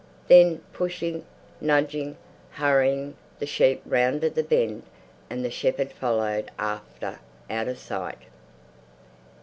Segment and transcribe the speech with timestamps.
[0.29, 1.27] Then pushing,
[1.61, 2.17] nudging,
[2.53, 4.81] hurrying, the sheep rounded the bend
[5.29, 7.19] and the shepherd followed after
[7.51, 8.23] out of sight.